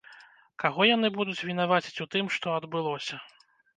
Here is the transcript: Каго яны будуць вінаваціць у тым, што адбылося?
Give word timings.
Каго 0.61 0.87
яны 0.95 1.11
будуць 1.17 1.45
вінаваціць 1.49 2.01
у 2.07 2.07
тым, 2.17 2.25
што 2.37 2.57
адбылося? 2.61 3.21